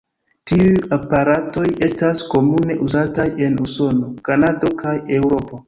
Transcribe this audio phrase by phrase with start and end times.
[0.51, 5.57] Tiuj aparatoj estas komune uzataj en Usono, Kanado kaj Eŭropo.